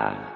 [0.00, 0.29] uh,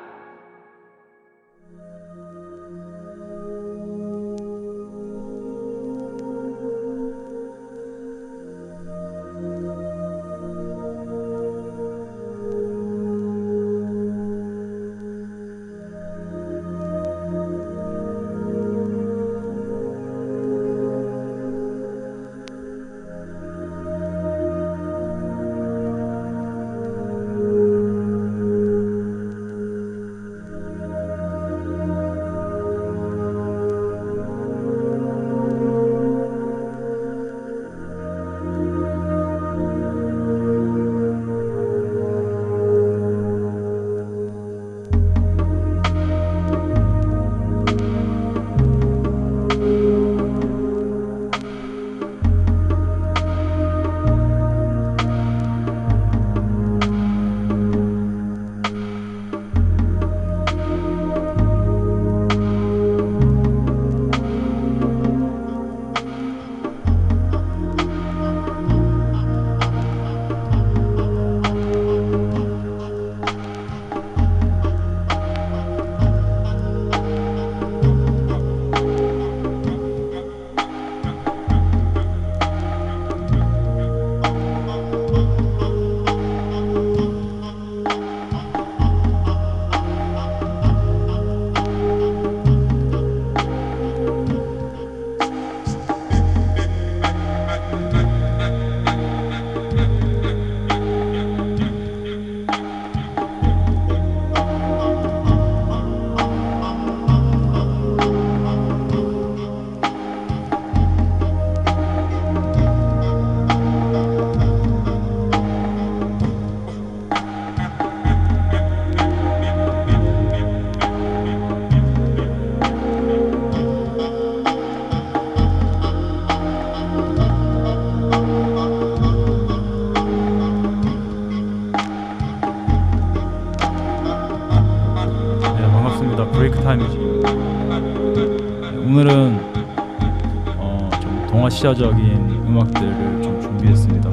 [141.65, 144.11] 좀 동아시아적인 음악들을 좀 준비했습니다.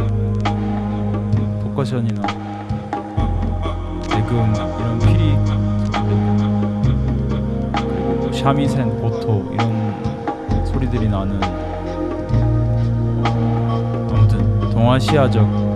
[1.63, 2.21] 포커션이나
[4.09, 5.35] 대금 이런 피리
[8.07, 11.41] 그리고 샤미센, 보토 이런 소리들이 나는
[13.25, 15.70] 어, 아무튼 동아시아적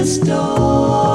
[0.00, 1.09] The door.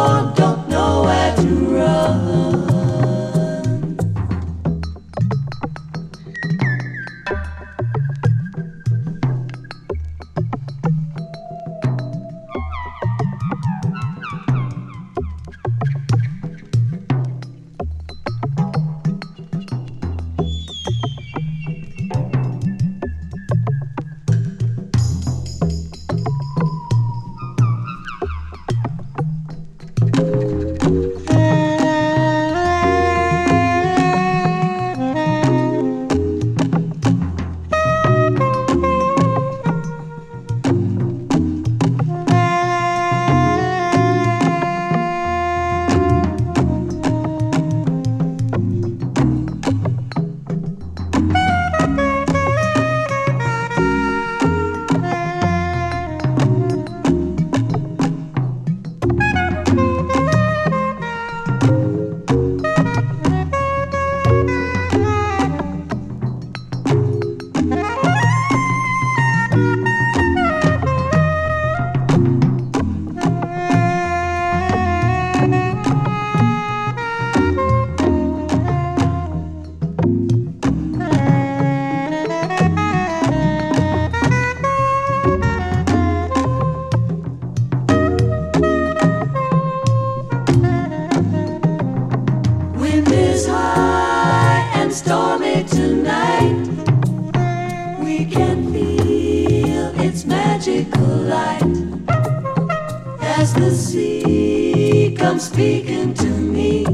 [105.26, 106.86] come speaking to me.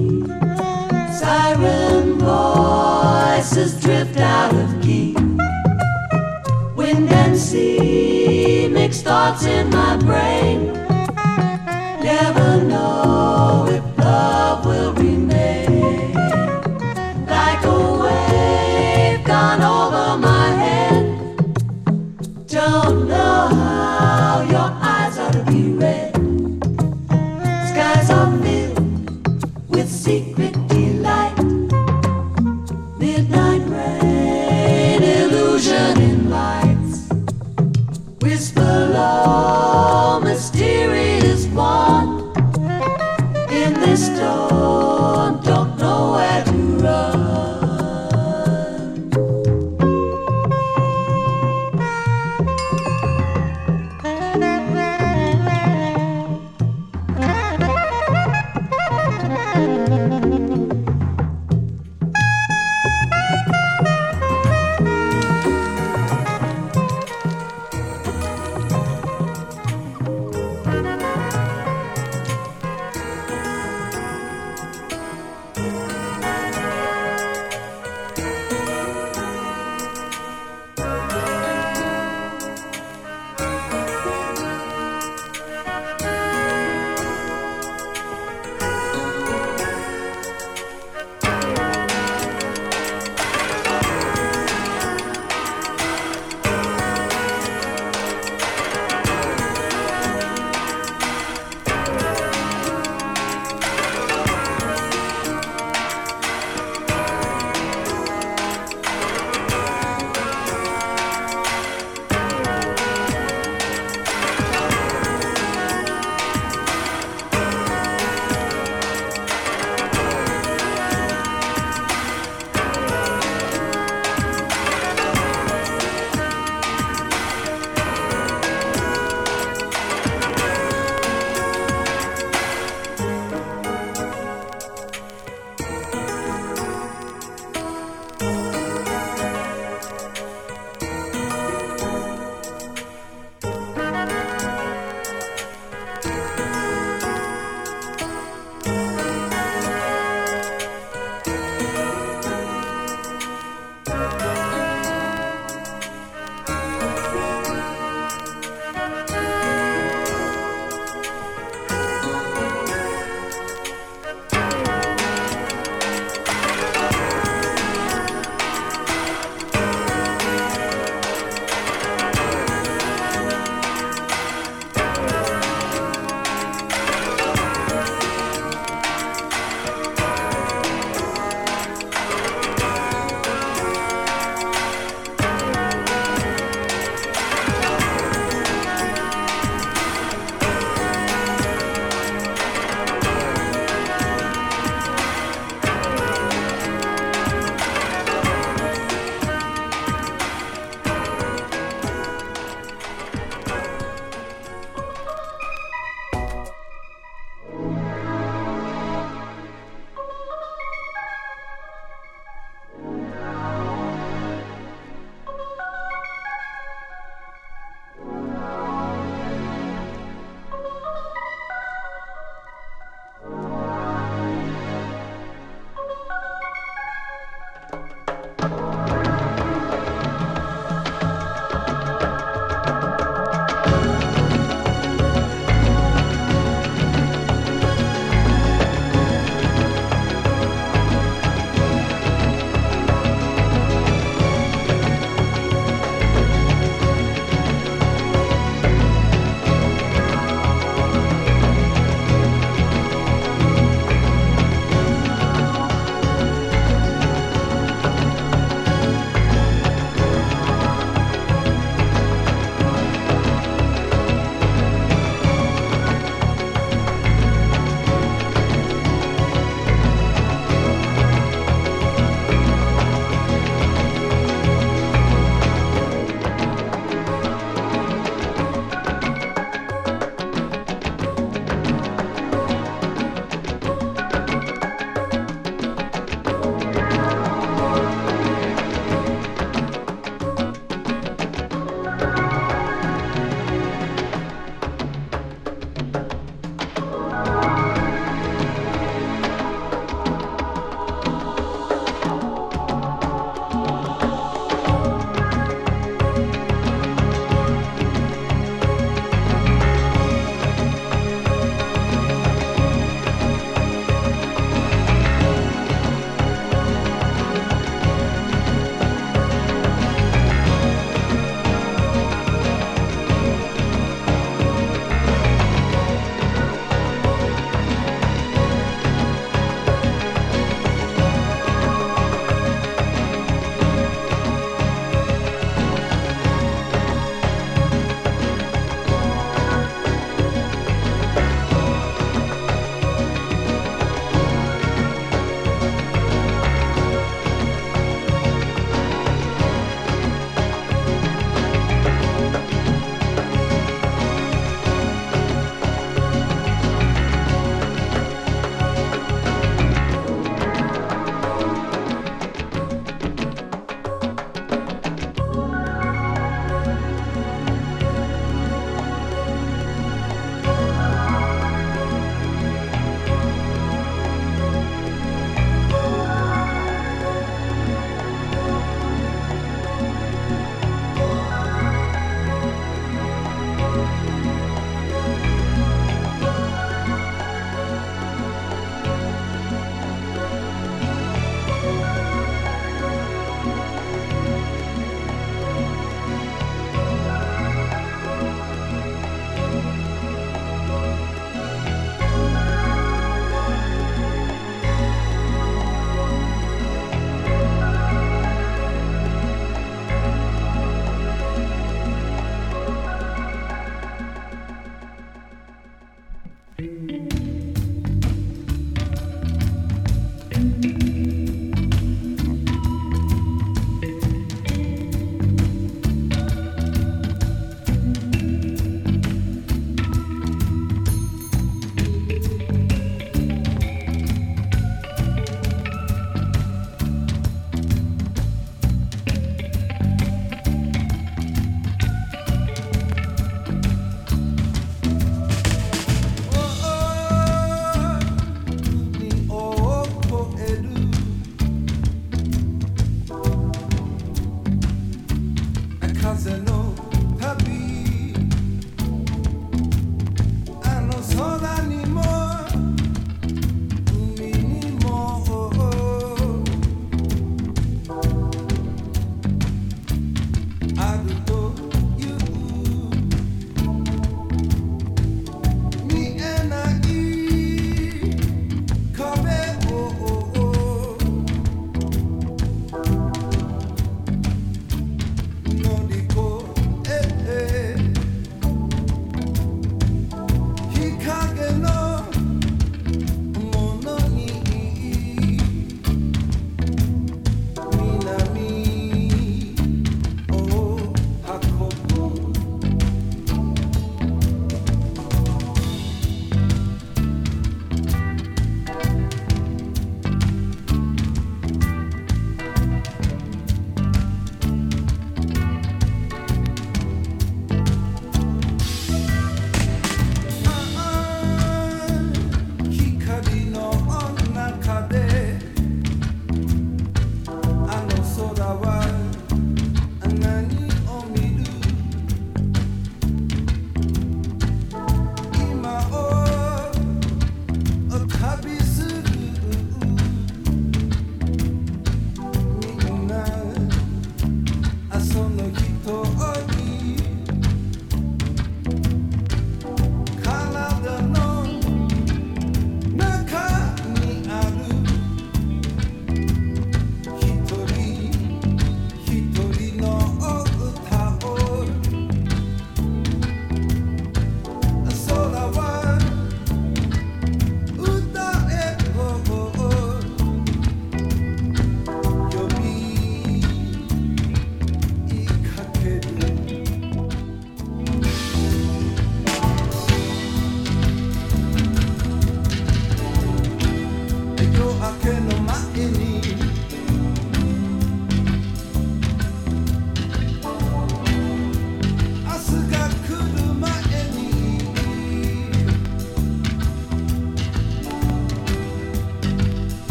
[1.19, 5.13] Siren voices drift out of key.
[6.77, 10.80] Wind and sea mix thoughts in my brain.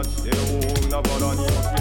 [0.00, 1.79] lecz ty umna waraniaki